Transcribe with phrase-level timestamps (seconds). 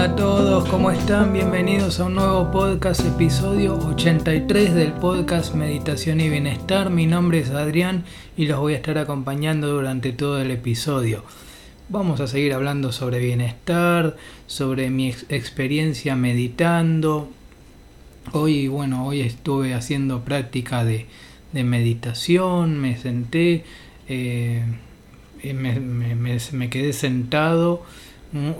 [0.00, 1.34] Hola a todos, ¿cómo están?
[1.34, 6.88] Bienvenidos a un nuevo podcast, episodio 83 del podcast Meditación y Bienestar.
[6.88, 11.22] Mi nombre es Adrián y los voy a estar acompañando durante todo el episodio.
[11.90, 14.16] Vamos a seguir hablando sobre bienestar,
[14.46, 17.28] sobre mi experiencia meditando.
[18.32, 21.08] Hoy, bueno, hoy estuve haciendo práctica de,
[21.52, 23.64] meditación, me senté,
[24.08, 24.64] eh,
[25.42, 27.82] me quedé sentado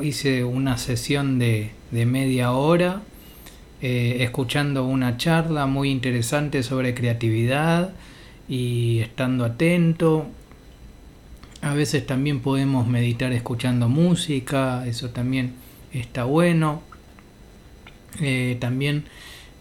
[0.02, 3.02] hice una sesión de, media hora
[3.82, 7.92] eh, escuchando una charla muy interesante sobre creatividad
[8.48, 10.26] y estando atento.
[11.62, 15.54] A veces también podemos meditar escuchando música, eso también
[15.92, 16.82] está bueno.
[18.20, 19.04] Eh, también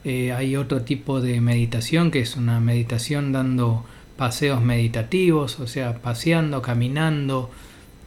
[0.04, 3.86] eh, hay otro tipo de meditación que es una meditación dando
[4.18, 7.52] paseos meditativos, o sea, paseando, caminando,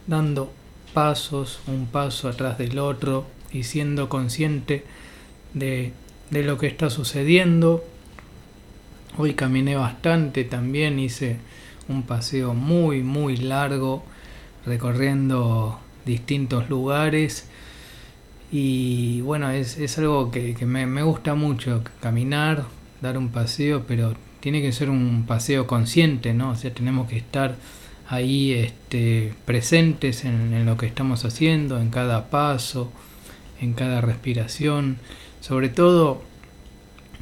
[0.05, 0.51] dando
[0.93, 4.85] pasos, un paso atrás del otro y siendo consciente
[5.53, 5.91] de,
[6.31, 7.83] lo que está sucediendo.
[9.17, 11.37] Hoy caminé bastante también, hice
[11.87, 14.03] un paseo muy, muy largo,
[14.65, 17.47] recorriendo distintos lugares.
[18.51, 22.65] Y bueno, es, algo que, me, me, gusta mucho, caminar,
[23.01, 26.51] dar un paseo, pero tiene que ser un paseo consciente, ¿no?
[26.51, 27.55] O sea, tenemos que estar
[28.13, 32.91] ahí este, presentes en, lo que estamos haciendo, en cada paso,
[33.61, 34.97] en cada respiración.
[35.41, 36.21] Sobre todo,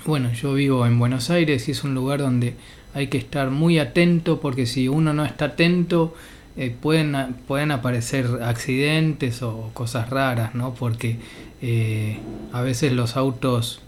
[0.06, 2.56] bueno, yo vivo en Buenos Aires y es un lugar donde
[2.94, 6.14] hay que estar muy atento porque si uno no está atento
[6.58, 10.74] eh, pueden, pueden aparecer accidentes o cosas raras, ¿no?
[10.74, 11.18] Porque
[11.62, 12.20] eh,
[12.52, 13.82] a veces los autos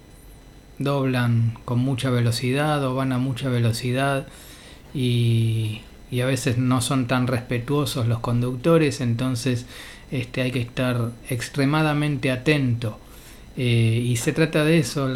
[0.79, 4.27] doblan con mucha velocidad o van a mucha velocidad
[4.93, 5.81] y
[6.14, 9.65] y a veces no son tan respetuosos los conductores, entonces
[10.11, 12.99] este, hay que estar extremadamente atento.
[13.58, 15.08] Eh, y se trata de eso,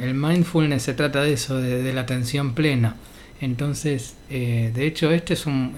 [0.00, 2.96] el mindfulness se trata de eso, de, la atención plena.
[3.42, 5.74] Entonces, eh, de hecho, este es un...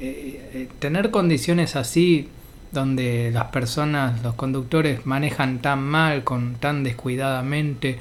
[0.00, 2.28] Eh, tener condiciones así
[2.72, 7.98] donde las personas, los conductores manejan tan mal, con tan descuidadamente,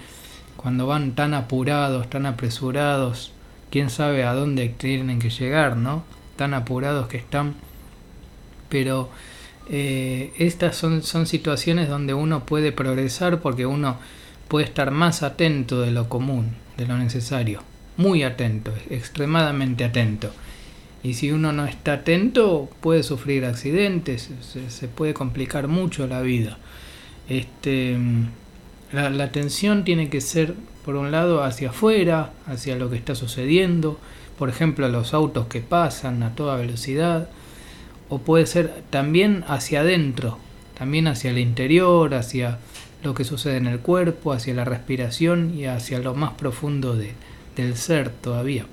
[0.55, 3.33] cuando van tan apurados, tan apresurados,
[3.75, 6.05] quién sabe a dónde tienen que llegar, ¿no?
[6.37, 7.55] Tan apurados que están.
[8.69, 9.09] Pero
[9.69, 13.97] eh, estas son, situaciones donde uno puede progresar porque uno
[14.47, 17.63] puede estar más atento de lo común, de lo necesario.
[17.97, 20.31] Muy atento, extremadamente atento.
[21.03, 24.29] Y si uno no está atento, puede sufrir accidentes,
[24.69, 26.59] se, puede complicar mucho la vida.
[27.27, 27.97] Este,
[28.93, 33.15] la, la atención tiene que ser por un lado hacia afuera, hacia lo que está
[33.15, 33.99] sucediendo,
[34.37, 37.27] por ejemplo los autos que pasan a toda velocidad,
[38.07, 40.37] o puede ser también hacia adentro,
[40.77, 42.59] también hacia el interior, hacia
[43.03, 47.13] lo que sucede en el cuerpo, hacia la respiración y hacia lo más profundo de,
[47.55, 48.67] del ser todavía.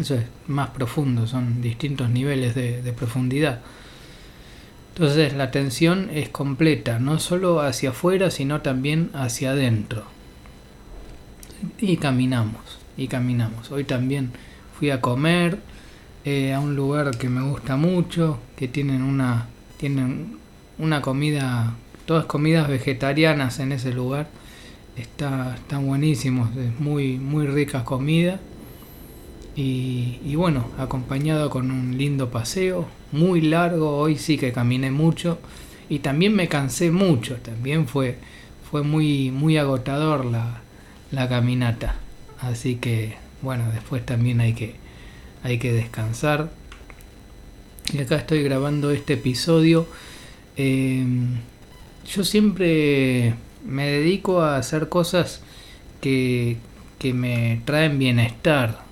[0.00, 3.60] Eso es más profundo, son distintos niveles de, de profundidad.
[4.94, 10.17] Entonces la atención es completa, no solo hacia afuera, sino también hacia adentro
[11.80, 13.70] y caminamos, y caminamos.
[13.70, 14.30] Hoy también
[14.78, 15.58] fui a comer
[16.24, 19.46] eh, a un lugar que me gusta mucho, que tienen una,
[19.76, 20.38] tienen
[20.78, 21.74] una comida,
[22.06, 24.28] todas comidas vegetarianas en ese lugar.
[24.96, 28.40] Está, están buenísimos, es muy, muy rica comida.
[29.54, 35.38] Y, y, bueno, acompañado con un lindo paseo, muy largo, hoy sí que caminé mucho
[35.88, 38.18] y también me cansé mucho, también fue,
[38.70, 40.60] fue muy, muy agotador la,
[41.10, 41.96] la caminata.
[42.40, 44.74] Así que, bueno, después también hay que,
[45.42, 46.50] hay que descansar.
[47.92, 49.86] Y acá estoy grabando este episodio.
[50.56, 51.38] Em,
[52.12, 55.42] yo siempre me dedico a hacer cosas
[56.00, 56.58] que,
[56.98, 58.82] que me traen bienestar,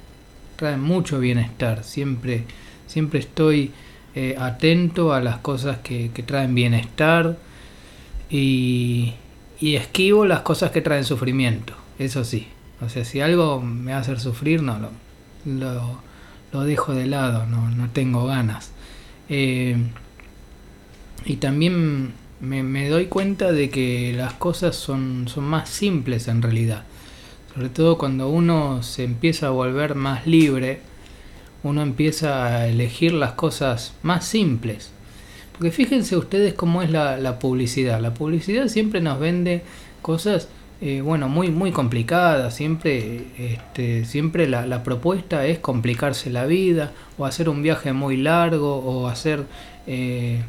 [0.57, 1.85] traen mucho bienestar.
[1.85, 2.45] Siempre,
[2.87, 3.73] siempre estoy
[4.15, 7.37] eh, atento a las cosas que, que traen bienestar
[8.31, 9.15] y,
[9.61, 12.49] y esquivo las cosas que traen sufrimiento eso sí.
[12.85, 16.01] O sea, si algo me va a hacer sufrir, no, lo,
[16.53, 18.73] lo, dejo de lado, no, no tengo ganas.
[19.29, 19.77] Eh,
[21.25, 26.85] y también me, doy cuenta de que las cosas son, son más simples en realidad.
[27.55, 30.81] Sobre todo cuando uno se empieza a volver más libre,
[31.63, 34.91] uno empieza a elegir las cosas más simples.
[35.53, 38.01] Porque fíjense ustedes cómo es la, la publicidad.
[38.01, 39.63] La publicidad siempre nos vende
[40.03, 40.49] cosas
[40.81, 42.51] eh, bueno, muy, muy complicada.
[42.51, 48.77] Siempre, este, siempre la, propuesta es complicarse la vida, o hacer un viaje muy largo,
[48.77, 49.45] o hacer,
[49.87, 50.43] eh,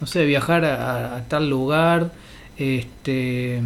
[0.00, 2.12] no sé, viajar a, tal lugar
[2.58, 3.60] Este,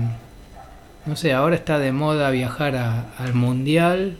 [1.07, 4.17] no sé, ahora está de moda viajar al mundial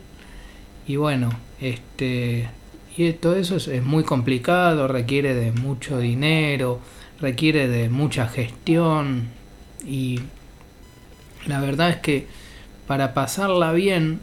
[0.87, 1.29] y bueno,
[1.59, 2.49] este,
[2.97, 6.79] y todo eso es, muy complicado, requiere de mucho dinero,
[7.19, 9.29] requiere de mucha gestión
[9.85, 10.19] y
[11.47, 12.27] la verdad es que
[12.87, 14.19] para pasarla bien,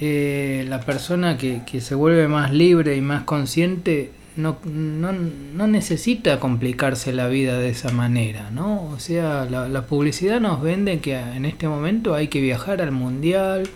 [0.00, 7.12] eh, la persona que, se vuelve más libre y más consciente no, no, necesita complicarse
[7.12, 8.84] la vida de esa manera, ¿no?
[8.86, 12.90] O sea, la, la, publicidad nos vende que en este momento hay que viajar al
[12.90, 13.68] mundial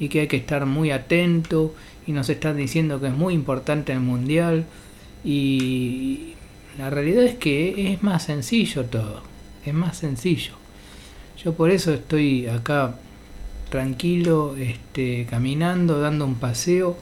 [0.00, 1.74] y que hay que estar muy atento
[2.06, 4.64] y nos están diciendo que es muy importante el mundial
[5.24, 6.34] y
[6.78, 9.22] la realidad es que es más sencillo todo,
[9.64, 10.61] es más sencillo.
[11.44, 12.94] Yo por eso estoy acá
[13.68, 16.96] tranquilo, este, caminando, dando un paseo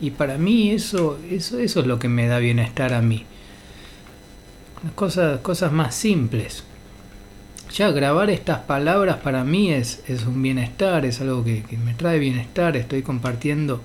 [0.00, 3.24] y para mí eso, eso, eso es lo que me da bienestar a mí.
[4.94, 6.64] Cosas, cosas más simples.
[7.72, 11.94] Ya grabar estas palabras para mí es, es un bienestar, es algo que, que me
[11.94, 13.82] trae bienestar, estoy compartiendo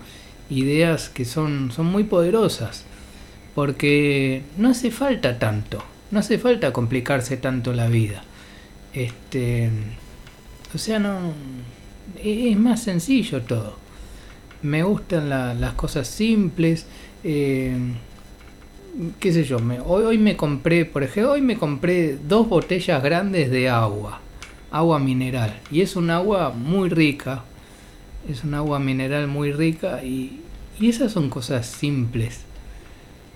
[0.49, 2.85] ideas que son, son muy poderosas,
[3.53, 8.23] porque no hace falta tanto, no hace falta complicarse tanto la vida.
[8.93, 9.69] Este,
[10.73, 11.33] o sea, no
[12.21, 13.77] es más sencillo todo.
[14.61, 16.85] Me gustan las cosas simples.
[17.23, 17.75] Eh,
[19.19, 23.49] qué sé yo, hoy, hoy me compré, por ejemplo, hoy me compré dos botellas grandes
[23.49, 24.19] de agua,
[24.71, 27.43] agua mineral, y es un agua muy rica,
[28.29, 30.41] es un agua mineral muy rica y,
[30.79, 32.41] y esas son cosas simples.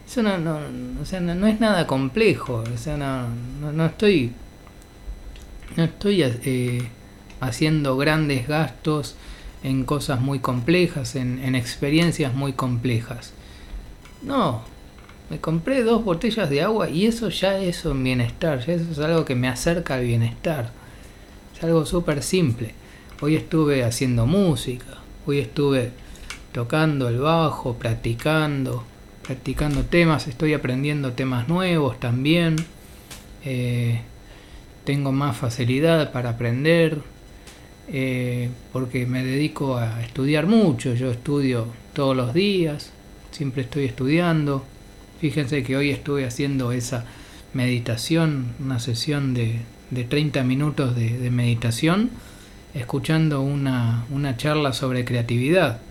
[0.08, 0.60] Eso no, no,
[1.02, 2.64] o sea, no, es nada complejo.
[2.74, 3.28] O sea, no,
[3.74, 4.32] no, estoy.
[5.78, 6.88] No estoy eh,
[7.40, 9.16] haciendo grandes gastos
[9.64, 13.32] en cosas muy complejas, en, en experiencias muy complejas.
[14.24, 14.64] No,
[15.30, 18.98] me compré dos botellas de agua y eso ya es un bienestar, ya eso es
[18.98, 20.72] algo que me acerca al bienestar.
[21.56, 22.74] Es algo súper simple.
[23.22, 24.98] Hoy estuve haciendo música,
[25.28, 25.92] hoy estuve
[26.54, 28.84] tocando el bajo, practicando,
[29.22, 32.56] practicando temas, estoy aprendiendo temas nuevos también.
[33.46, 34.02] Eh,
[34.88, 37.02] tengo más facilidad para aprender
[37.92, 42.92] eh, porque me dedico a estudiar mucho, yo estudio todos los días,
[43.32, 44.64] siempre estoy estudiando.
[45.20, 47.04] Fíjense que hoy estuve haciendo esa
[47.54, 49.60] meditación, una sesión de,
[49.92, 52.10] de 30 minutos de, meditación,
[52.74, 55.82] escuchando una, una charla sobre creatividad.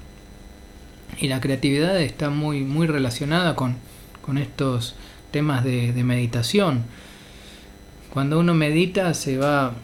[1.21, 3.77] Y la creatividad está muy, muy relacionada con,
[4.39, 4.95] estos
[5.33, 6.85] temas de, meditación.
[8.17, 9.75] Cuando uno medita se, va,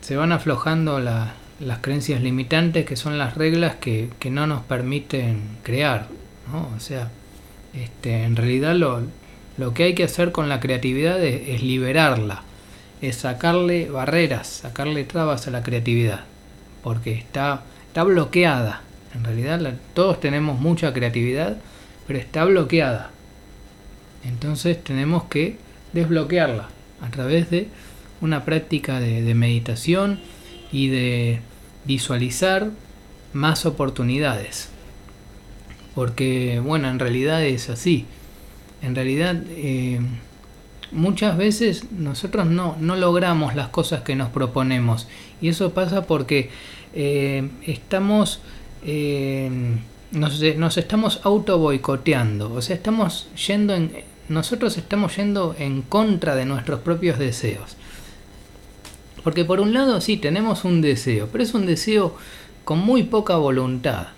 [0.00, 6.06] se van aflojando las creencias limitantes que son las reglas que, no nos permiten crear.
[6.50, 7.10] O sea,
[7.74, 9.02] este, en realidad lo,
[9.58, 12.42] lo, que hay que hacer con la creatividad es, es liberarla,
[13.02, 16.20] es sacarle barreras, sacarle trabas a la creatividad,
[16.82, 18.80] porque está, está bloqueada
[19.14, 21.58] en realidad todos tenemos mucha creatividad,
[22.06, 23.10] pero está bloqueada.
[24.24, 25.58] Entonces tenemos que
[25.92, 27.68] desbloquearla a través de
[28.20, 30.18] una práctica de, meditación
[30.72, 31.40] y de
[31.84, 32.70] visualizar
[33.32, 34.70] más oportunidades.
[35.94, 38.06] Porque, bueno, en realidad es así.
[38.82, 40.00] En realidad, eh,
[40.92, 45.08] muchas veces nosotros no, no, logramos las cosas que nos proponemos.
[45.40, 46.50] Y eso pasa porque
[46.94, 48.40] eh, estamos
[48.84, 49.50] eh,
[50.12, 53.92] nos, nos, estamos auto boicoteando, o sea, estamos yendo en,
[54.28, 57.76] nosotros estamos yendo en contra de nuestros propios deseos.
[59.24, 62.16] Porque por un lado sí tenemos un deseo, pero es un deseo
[62.64, 64.08] con muy poca voluntad,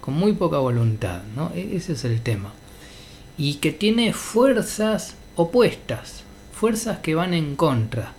[0.00, 1.52] con muy poca voluntad, ¿no?
[1.54, 2.52] E-, ese es el tema.
[3.38, 8.12] Y que tiene fuerzas opuestas, fuerzas que van en contra.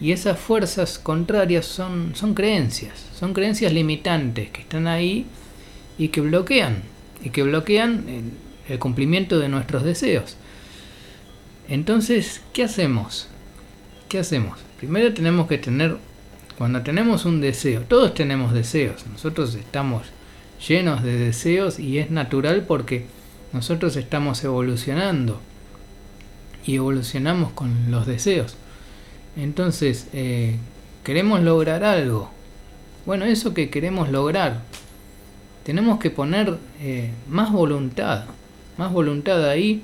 [0.00, 5.26] Y esas fuerzas contrarias son, son creencias, son creencias limitantes que están ahí
[5.96, 6.82] y que bloquean,
[7.22, 8.32] y que bloquean
[8.68, 10.36] el, cumplimiento de nuestros deseos.
[11.68, 13.28] Entonces, ¿qué hacemos?
[14.08, 14.58] ¿Qué hacemos?
[14.78, 15.96] Primero tenemos que tener,
[16.58, 20.02] cuando tenemos un deseo, todos tenemos deseos, nosotros estamos
[20.66, 23.06] llenos de deseos y es natural porque
[23.52, 25.40] nosotros estamos evolucionando
[26.66, 28.56] y evolucionamos con los deseos.
[29.36, 30.56] Entonces, eh,
[31.02, 32.30] queremos lograr algo.
[33.06, 34.62] Bueno, eso que queremos lograr,
[35.64, 38.24] tenemos que poner eh, más voluntad,
[38.76, 39.82] más voluntad ahí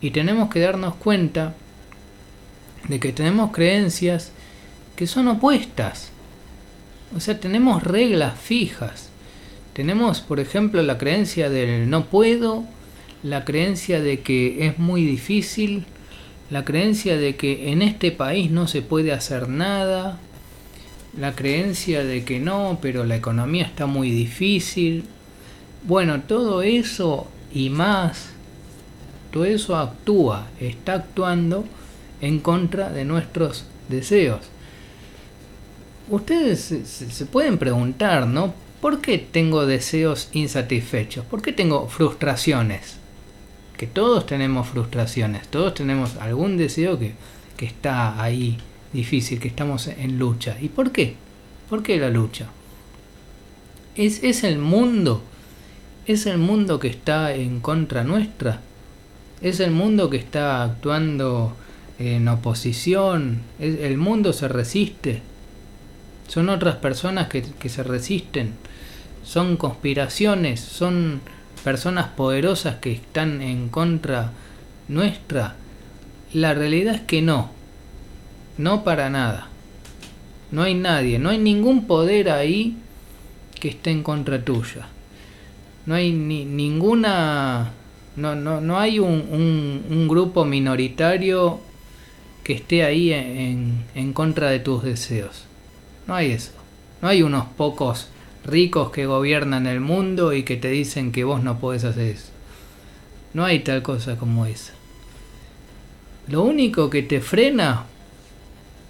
[0.00, 1.54] y tenemos que darnos cuenta
[2.88, 4.32] de que tenemos creencias
[4.96, 6.10] que son opuestas.
[7.16, 9.10] O sea, tenemos reglas fijas.
[9.72, 12.64] Tenemos, por ejemplo, la creencia del no puedo,
[13.22, 15.86] la creencia de que es muy difícil,
[16.50, 20.18] la creencia de que en este país no se puede hacer nada,
[21.18, 25.04] la creencia de que no, pero la economía está muy difícil.
[25.84, 28.30] Bueno, todo eso y más,
[29.30, 31.64] todo eso actúa, está actuando
[32.20, 34.40] en contra de nuestros deseos.
[36.08, 38.52] Ustedes se, pueden preguntar, ¿no?
[38.80, 41.24] ¿Por qué tengo deseos insatisfechos?
[41.24, 42.96] ¿Por qué tengo frustraciones?
[43.78, 47.14] Que todos tenemos frustraciones, todos tenemos algún deseo que,
[47.56, 48.58] que está ahí
[48.92, 50.56] difícil, que estamos en lucha.
[50.60, 51.14] ¿Y por qué?
[51.70, 52.48] ¿Por qué la lucha?
[53.96, 55.22] ¿Es, es el mundo?
[56.06, 58.60] ¿Es el mundo que está en contra nuestra?
[59.40, 61.56] ¿Es el mundo que está actuando
[61.98, 63.40] en oposición?
[63.58, 65.22] ¿El mundo se resiste?
[66.28, 68.52] ¿Son otras personas que, que se resisten?
[69.22, 70.60] ¿Son conspiraciones?
[70.60, 71.22] ¿Son
[71.64, 74.32] personas poderosas que están en contra
[74.88, 75.56] nuestra?
[76.34, 77.50] La realidad es que no.
[78.58, 79.48] No para nada.
[80.50, 82.76] No hay nadie, no hay ningún poder ahí
[83.58, 84.88] que esté en contra tuya.
[85.86, 87.72] No hay ni, ninguna...
[88.16, 91.58] No, no, no hay un, un, grupo minoritario
[92.44, 95.46] que esté ahí en, en contra de tus deseos.
[96.06, 96.52] No hay eso.
[97.02, 98.08] No hay unos pocos
[98.44, 102.28] ricos que gobiernan el mundo y que te dicen que vos no podés hacer eso.
[103.32, 104.72] No hay tal cosa como esa.
[106.28, 107.84] Lo único que te frena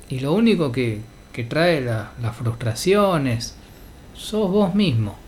[0.08, 1.00] y lo único que,
[1.32, 3.56] que trae las frustraciones
[4.14, 5.23] sos vos mismo.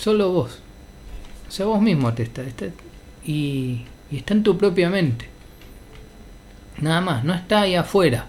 [0.00, 0.58] Solo vos.
[1.46, 2.42] O sea, vos mismo te está,
[3.22, 5.28] y, y está en tu propia mente.
[6.78, 8.24] Nada más, no está ahí afuera.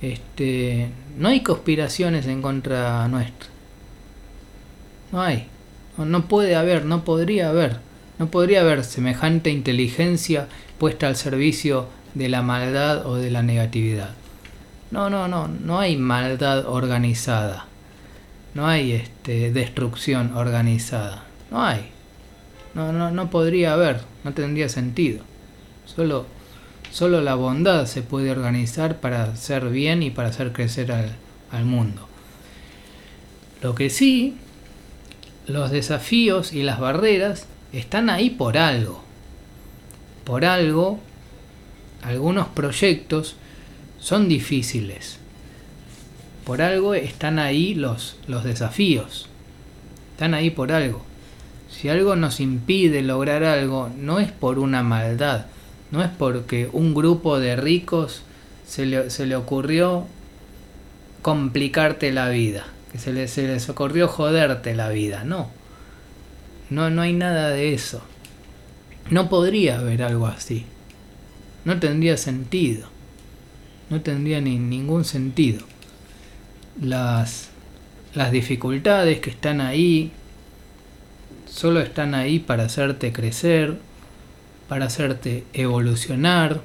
[0.00, 3.48] Este, no hay conspiraciones en contra nuestra.
[5.10, 5.48] No hay.
[5.98, 7.78] No, puede haber, no podría haber.
[8.20, 10.46] No podría haber semejante inteligencia
[10.78, 14.10] puesta al servicio de la maldad o de la negatividad.
[14.92, 17.66] No, no, no, no hay maldad organizada.
[18.54, 21.24] No hay este, destrucción organizada.
[21.50, 21.90] No hay.
[22.74, 25.22] No, no, no podría haber, no tendría sentido.
[25.86, 26.26] Solo,
[26.90, 31.16] solo la bondad se puede organizar para hacer bien y para hacer crecer al,
[31.50, 32.08] al mundo.
[33.62, 34.36] Lo que sí,
[35.46, 39.02] los desafíos y las barreras están ahí por algo.
[40.24, 41.00] Por algo,
[42.02, 43.36] algunos proyectos
[43.98, 45.18] son difíciles.
[46.44, 49.28] Por algo están ahí los, los desafíos.
[50.12, 51.02] Están ahí por algo.
[51.70, 55.46] Si algo nos impide lograr algo, no es por una maldad,
[55.90, 58.22] no es porque un grupo de ricos
[58.66, 60.06] se le, se le ocurrió
[61.22, 65.50] complicarte la vida, que se, le, se les ocurrió joderte la vida, no.
[66.70, 68.02] No, no hay nada de eso.
[69.10, 70.64] No podría haber algo así.
[71.64, 72.94] No tendría sentido
[73.90, 75.64] no tendría ni ningún sentido.
[76.80, 77.50] Las,
[78.14, 80.12] las dificultades que están ahí
[81.46, 83.78] solo están ahí para hacerte crecer,
[84.68, 86.62] para hacerte evolucionar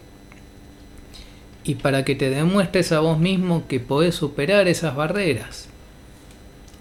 [1.63, 5.67] y para que te demuestres a vos mismo que podés superar esas barreras.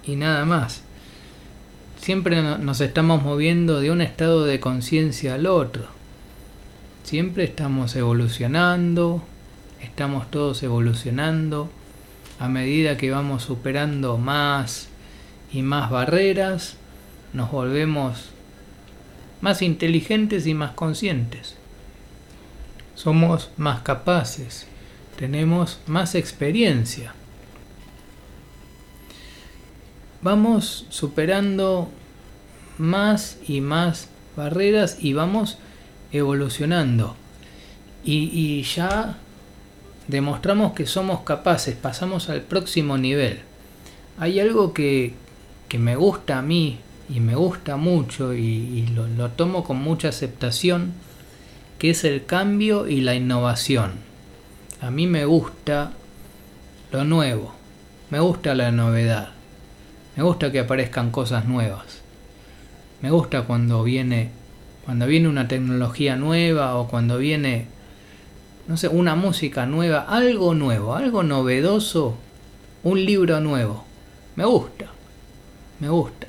[0.06, 0.82] Y nada más.
[2.00, 5.86] Siempre nos estamos moviendo de un estado de conciencia al otro.
[7.02, 9.22] Siempre estamos evolucionando,
[9.82, 11.68] estamos todos evolucionando
[12.38, 14.88] a medida que vamos superando más
[15.52, 16.76] y más barreras,
[17.32, 18.30] nos volvemos
[19.40, 21.56] más inteligentes y más conscientes.
[22.94, 24.66] Somos más capaces,
[25.16, 27.14] tenemos más experiencia.
[30.20, 31.90] Vamos superando
[32.78, 35.58] más y más barreras y vamos
[36.12, 37.16] evolucionando.
[38.04, 39.18] Y, ya
[40.08, 43.40] demostramos que somos capaces, pasamos al próximo nivel.
[44.18, 45.14] Hay algo que,
[45.68, 50.08] que me gusta a mí y me gusta mucho y, lo, lo, tomo con mucha
[50.08, 50.94] aceptación,
[51.78, 53.92] que es el cambio y la innovación.
[54.80, 55.92] A mí me gusta
[56.90, 57.54] lo nuevo,
[58.10, 59.30] me gusta la novedad,
[60.16, 62.02] me gusta que aparezcan cosas nuevas,
[63.02, 64.30] me gusta cuando viene,
[64.84, 67.66] cuando viene una tecnología nueva o cuando viene
[68.68, 72.16] no sé, una música nueva, algo nuevo, algo novedoso,
[72.84, 73.84] un libro nuevo.
[74.36, 74.86] Me gusta,
[75.80, 76.28] me gusta.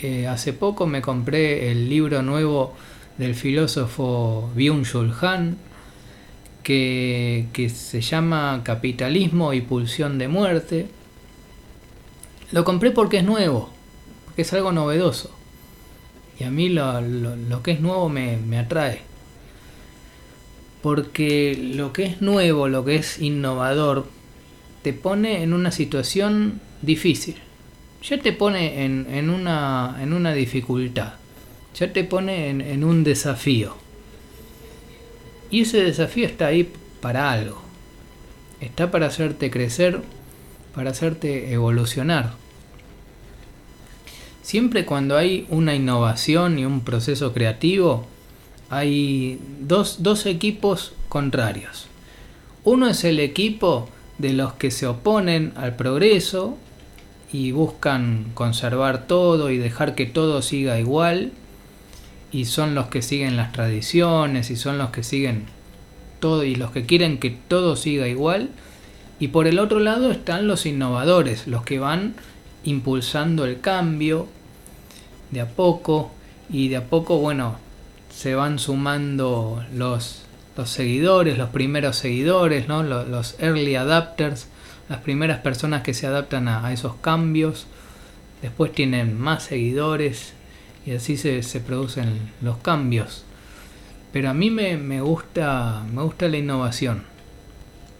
[0.00, 2.74] Eh, hace poco me compré el libro nuevo
[3.16, 5.56] del filósofo Byung-Chul Han,
[6.62, 10.88] que, que, se llama Capitalismo y Pulsión de Muerte.
[12.52, 13.70] Lo compré porque es nuevo,
[14.26, 15.30] porque es algo novedoso.
[16.38, 19.07] Y a mí lo, lo, lo que es nuevo me, me atrae.
[20.82, 24.06] Porque lo que es nuevo, lo que es innovador,
[24.82, 27.36] te pone en una situación difícil.
[28.02, 31.14] Ya te pone en, una, dificultad.
[31.74, 33.76] Ya te pone en, en un desafío.
[35.50, 36.70] Y ese desafío está ahí
[37.00, 37.60] para algo.
[38.60, 40.00] Está para hacerte crecer,
[40.74, 42.34] para hacerte evolucionar.
[44.42, 48.06] Siempre cuando hay una innovación y un proceso creativo,
[48.70, 51.86] hay dos, dos equipos contrarios.
[52.64, 56.56] Uno es el equipo de los que se oponen al progreso
[57.32, 61.32] y buscan conservar todo y dejar que todo siga igual
[62.32, 65.46] y son los que siguen las tradiciones y son los que siguen
[66.20, 68.50] todo y los que quieren que todo siga igual
[69.20, 72.14] y por el otro lado están los innovadores, los que van
[72.64, 74.26] impulsando el cambio
[75.30, 76.10] de a poco
[76.50, 77.56] y de a poco, bueno,
[78.18, 80.22] se van sumando los,
[80.56, 82.82] los seguidores, los primeros seguidores, ¿no?
[82.82, 84.48] los, early adapters,
[84.88, 87.68] las primeras personas que se adaptan a, esos cambios.
[88.42, 90.32] Después tienen más seguidores
[90.84, 93.22] y así se, producen los cambios.
[94.12, 97.04] Pero a mí me, me, gusta, me gusta la innovación.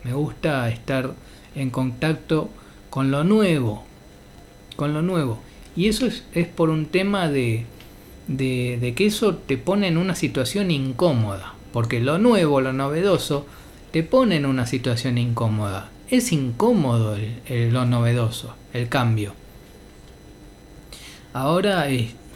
[0.02, 1.12] Me gusta estar
[1.54, 2.50] en contacto
[2.90, 3.84] con lo nuevo.
[4.74, 5.40] Con lo nuevo.
[5.76, 7.66] Y eso es, es por un tema de,
[8.28, 13.46] de, que eso te pone en una situación incómoda, porque lo nuevo, lo novedoso,
[13.90, 15.90] te pone en una situación incómoda.
[16.10, 19.34] Es incómodo el, lo novedoso, el cambio.
[21.32, 21.86] Ahora,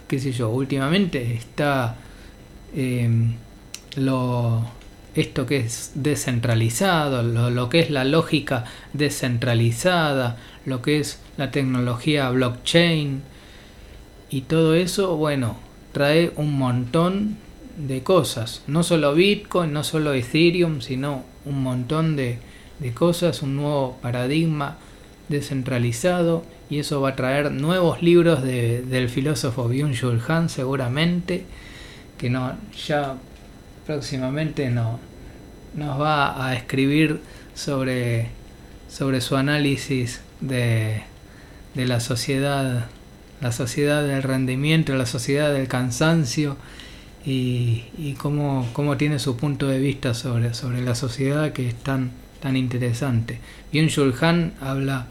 [0.08, 1.96] qué sé yo, últimamente está
[2.74, 3.34] em,
[3.96, 4.64] lo,
[5.14, 11.50] esto que es descentralizado, lo, lo, que es la lógica descentralizada, lo que es la
[11.50, 13.22] tecnología blockchain
[14.30, 15.56] y todo eso, bueno,
[15.92, 17.36] trae un montón
[17.76, 18.62] de cosas.
[18.66, 22.38] No solo Bitcoin, no solo Ethereum, sino un montón de,
[22.94, 24.76] cosas, un nuevo paradigma
[25.28, 31.44] descentralizado y eso va a traer nuevos libros del filósofo Byung-Chul Han seguramente
[32.18, 32.54] que no
[32.86, 33.16] ya
[33.86, 34.98] próximamente no,
[35.74, 37.20] nos va a escribir
[37.54, 38.28] sobre,
[38.88, 41.02] sobre su análisis de,
[41.74, 42.86] de la sociedad
[43.42, 46.56] la sociedad del rendimiento, la sociedad del cansancio
[47.26, 52.12] y, y cómo, tiene su punto de vista sobre, sobre la sociedad que es tan,
[52.40, 53.40] tan interesante.
[53.72, 53.88] Bien
[54.20, 55.06] Han habla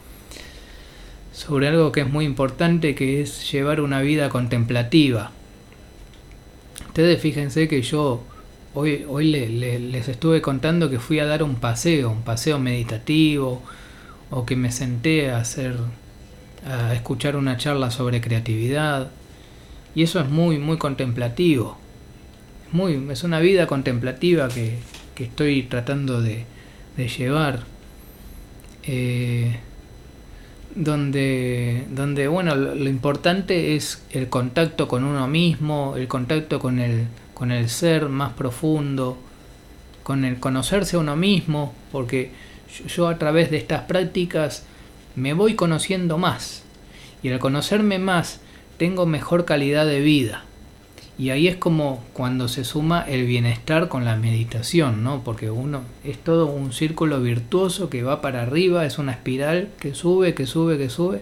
[1.32, 5.30] sobre algo que es muy importante que es llevar una vida contemplativa.
[6.88, 8.24] Ustedes fíjense que yo
[8.74, 13.62] hoy, hoy les estuve contando que fui a dar un paseo, un paseo meditativo,
[14.30, 15.76] o que me senté a hacer
[16.66, 19.10] a escuchar una charla sobre creatividad.
[19.94, 21.78] Y eso es muy, muy contemplativo.
[22.72, 24.78] Muy, es una vida contemplativa que,
[25.16, 26.44] estoy tratando de,
[26.96, 27.60] llevar.
[28.84, 29.56] Eh,
[30.74, 37.06] donde, donde, bueno, lo, importante es el contacto con uno mismo, el contacto con el,
[37.34, 39.18] con el ser más profundo,
[40.02, 42.30] con el conocerse a uno mismo, porque
[42.88, 44.64] yo a través de estas prácticas
[45.16, 46.62] me voy conociendo más.
[47.22, 48.40] Y al conocerme más,
[48.78, 50.44] tengo mejor calidad de vida.
[51.18, 55.22] Y ahí es como cuando se suma el bienestar con la meditación, ¿no?
[55.22, 59.94] Porque uno es todo un círculo virtuoso que va para arriba, es una espiral que
[59.94, 61.20] sube, que sube, que sube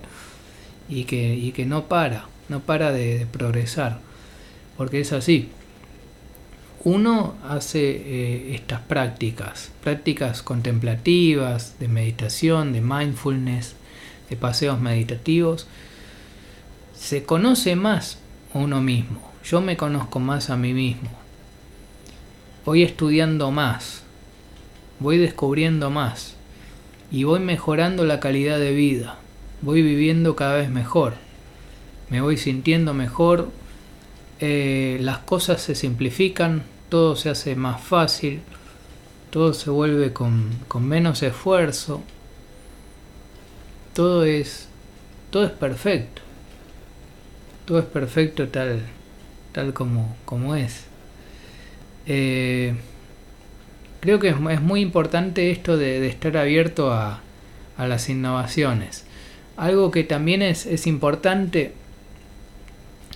[0.88, 4.00] y que, y que no para, no para de, progresar.
[4.76, 5.50] Porque es así.
[6.83, 13.74] Uno hace eh, estas prácticas, prácticas contemplativas, de meditación, de mindfulness,
[14.30, 15.66] de paseos meditativos,
[16.94, 18.18] se conoce más
[18.54, 19.30] uno mismo.
[19.44, 21.10] Yo me conozco más a mí mismo.
[22.64, 24.02] Voy estudiando más.
[25.00, 26.34] Voy descubriendo más.
[27.10, 29.18] Y voy mejorando la calidad de vida.
[29.62, 31.14] Voy viviendo cada vez mejor.
[32.08, 33.50] Me voy sintiendo mejor.
[34.38, 36.62] Eh, las cosas se simplifican.
[36.88, 38.42] Todo se hace más fácil.
[39.30, 42.02] Todo se vuelve con, con menos esfuerzo
[44.00, 44.66] todo es,
[45.30, 46.22] todo es perfecto.
[47.66, 48.80] Todo es perfecto tal,
[49.52, 50.86] tal como, como es.
[52.06, 52.76] Eh,
[54.00, 57.20] creo que es, muy importante esto de, estar abierto a,
[57.76, 59.04] a, las innovaciones.
[59.58, 61.74] Algo que también es, es, importante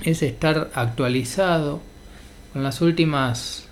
[0.05, 1.81] es estar actualizado
[2.53, 3.69] con las últimas,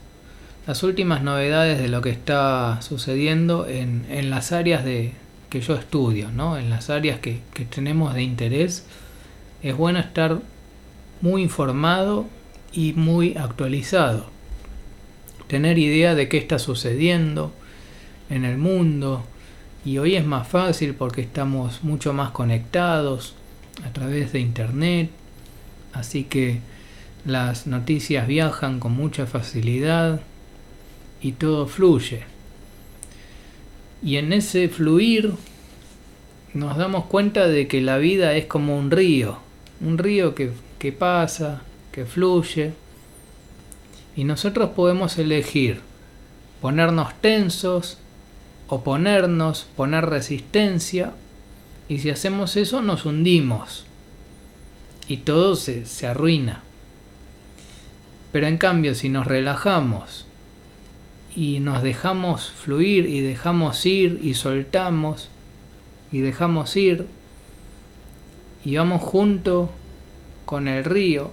[0.66, 5.12] las últimas novedades de lo que está sucediendo en, en las áreas de,
[5.52, 6.56] que yo estudio, ¿no?
[6.56, 8.86] en las áreas que, tenemos de interés,
[9.62, 10.40] es bueno estar
[11.20, 12.26] muy informado
[12.72, 14.30] y muy actualizado.
[15.48, 17.52] tener idea de qué está sucediendo
[18.30, 19.26] en el mundo.
[19.84, 23.34] Y hoy es más fácil porque estamos mucho más conectados
[23.84, 25.10] a través de internet.
[25.92, 26.60] Así que
[27.26, 30.22] las noticias viajan con mucha facilidad
[31.20, 32.31] y todo fluye.
[34.02, 35.34] Y en ese fluir
[36.54, 39.38] nos damos cuenta de que la vida es como un río,
[39.80, 41.62] un río que, que pasa,
[41.92, 42.72] que fluye,
[44.16, 45.80] y nosotros podemos elegir
[46.60, 47.98] ponernos tensos,
[48.68, 51.12] oponernos, poner resistencia,
[51.88, 53.84] y si hacemos eso nos hundimos.
[55.08, 56.62] Y todo se, se arruina.
[58.30, 60.26] Pero en cambio, si nos relajamos
[61.34, 65.28] y nos dejamos fluir y dejamos ir y soltamos
[66.10, 67.06] y dejamos ir
[68.64, 69.70] y vamos junto
[70.44, 71.30] con el río,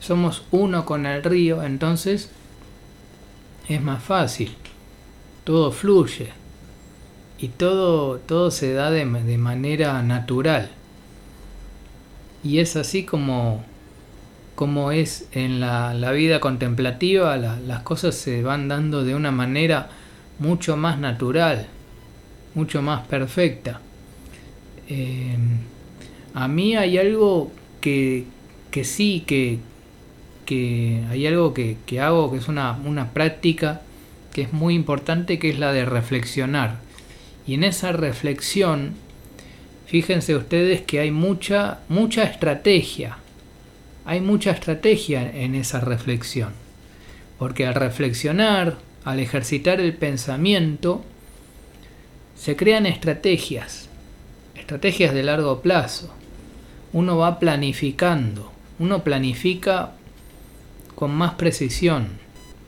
[0.00, 2.30] somos uno con el río, entonces
[3.68, 4.54] es más fácil,
[5.44, 6.30] todo fluye
[7.38, 10.70] y todo, todo se da de, de manera natural.
[12.42, 13.64] Y es así como,
[14.54, 19.90] como es en la, vida contemplativa, la, las cosas se van dando de una manera
[20.38, 21.66] mucho más natural,
[22.54, 23.80] mucho más perfecta.
[24.88, 25.36] Eh,
[26.34, 28.24] a mí hay algo que,
[28.70, 29.58] que sí, que,
[30.46, 33.82] que hay algo que, que hago, que es una, una práctica
[34.32, 36.80] que es muy importante, que es la de reflexionar.
[37.46, 38.94] Y en esa reflexión,
[39.86, 43.18] fíjense ustedes que hay mucha, mucha estrategia.
[44.04, 46.52] Hay mucha estrategia en esa reflexión.
[47.38, 51.04] Porque al reflexionar, al ejercitar el pensamiento,
[52.36, 53.88] se crean estrategias.
[54.54, 56.12] Estrategias de largo plazo.
[56.92, 58.52] Uno va planificando.
[58.78, 59.92] Uno planifica
[60.94, 62.08] con más precisión.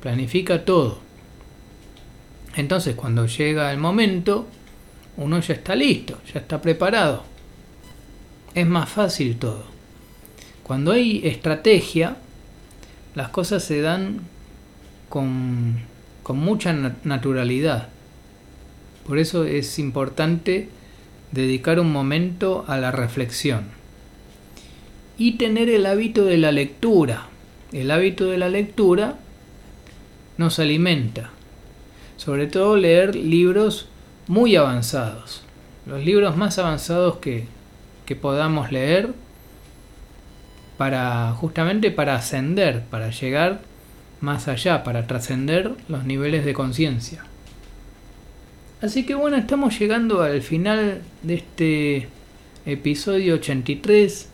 [0.01, 1.01] Planifica todo.
[2.57, 4.46] Entonces cuando llega el momento,
[5.18, 7.25] uno ya está listo, ya está preparado.
[8.55, 9.76] Es más fácil todo.
[10.66, 12.16] Cuando hay estrategia,
[13.14, 14.22] las cosas se dan
[15.09, 15.76] con,
[16.31, 16.72] mucha
[17.05, 17.87] naturalidad.
[19.07, 20.68] Por eso es importante
[21.31, 23.66] dedicar un momento a la reflexión.
[25.16, 27.29] Y tener el hábito de la lectura.
[27.70, 29.18] El hábito de la lectura
[30.37, 31.31] nos alimenta.
[32.16, 33.87] Sobre todo leer libros
[34.26, 35.42] muy avanzados.
[35.87, 37.46] Los libros más avanzados que
[38.20, 39.14] podamos leer
[40.77, 43.61] para justamente para ascender, para llegar
[44.21, 47.25] más allá, para trascender los niveles de conciencia.
[48.83, 52.09] Así que bueno, estamos llegando al final de este
[52.67, 54.29] episodio 83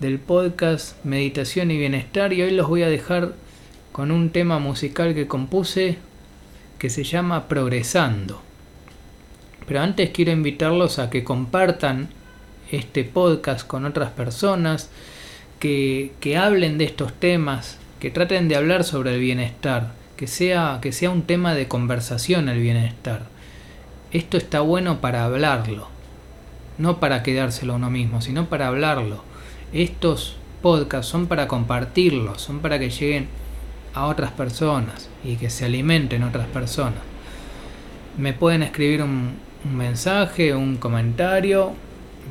[0.00, 3.34] del podcast Meditación y Bienestar y hoy los voy a dejar
[3.92, 5.98] con un tema musical que compuse
[6.78, 8.42] que se llama Progresando.
[9.66, 12.08] Pero antes quiero invitarlos a que compartan
[12.72, 14.90] este podcast con otras personas,
[15.62, 20.90] que, hablen de estos temas, que traten de hablar sobre el bienestar, que sea, que
[20.90, 23.26] sea un tema de conversación el bienestar.
[24.10, 25.86] Esto está bueno para hablarlo,
[26.78, 29.22] no para quedárselo a uno mismo, sino para hablarlo.
[29.72, 33.28] Estos podcasts son para compartirlos, son para que lleguen
[33.94, 37.02] a otras personas y que se alimenten otras personas.
[38.18, 39.36] Me pueden escribir un
[39.76, 41.72] mensaje, un comentario,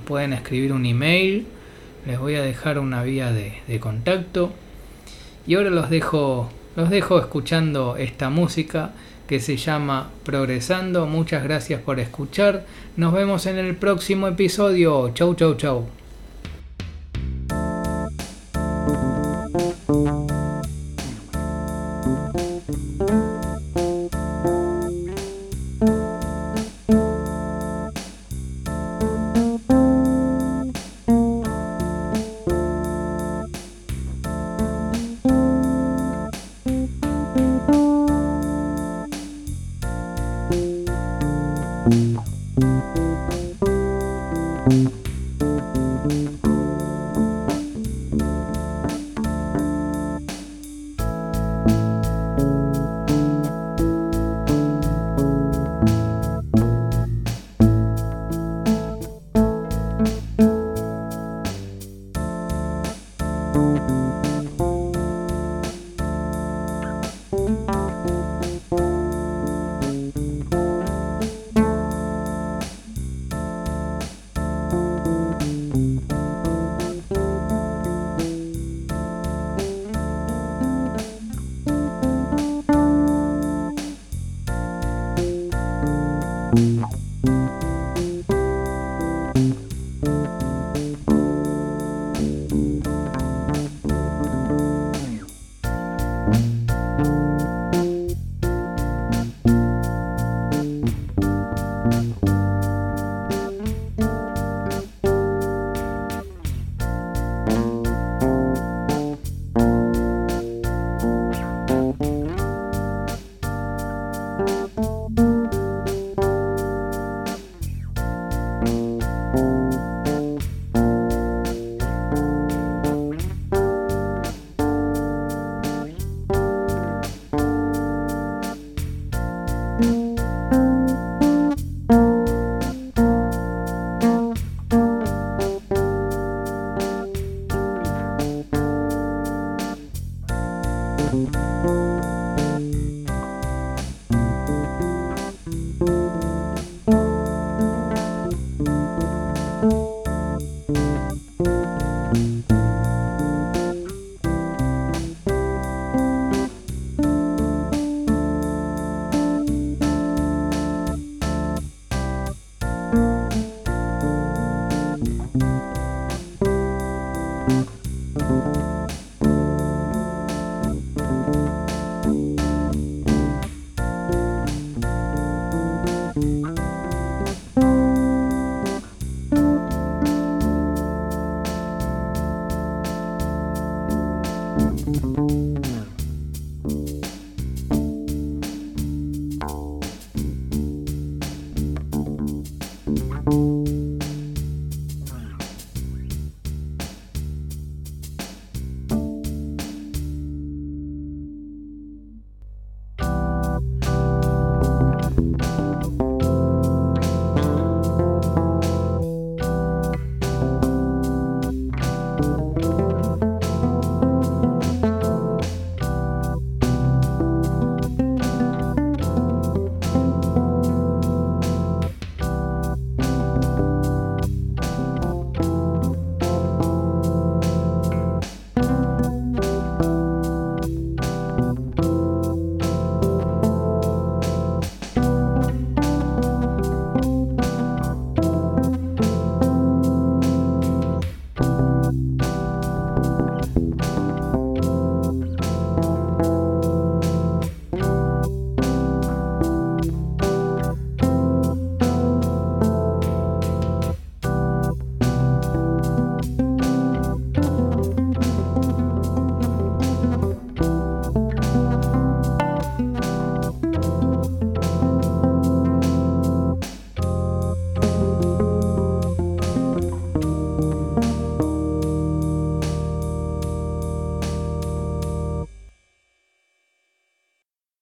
[0.05, 1.47] pueden escribir un email,
[2.05, 4.51] les voy a dejar una vía de, contacto.
[5.47, 8.91] Y ahora los dejo, los dejo escuchando esta música
[9.27, 11.05] que se llama Progresando.
[11.05, 12.65] Muchas gracias por escuchar.
[12.97, 15.11] Nos vemos en el próximo episodio.
[15.13, 16.00] Chau, chau, chau.